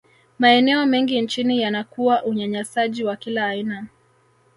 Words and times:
maeneo 0.39 0.85
mengi 0.85 1.21
nchini 1.21 1.61
yanakuwa 1.61 2.23
unyanyasaji 2.23 3.03
wa 3.03 3.15
kila 3.15 3.45
aina 3.47 3.87